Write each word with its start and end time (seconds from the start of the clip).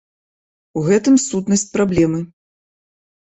У 0.79 0.81
гэтым 0.87 1.19
сутнасць 1.25 1.65
праблемы. 1.75 2.19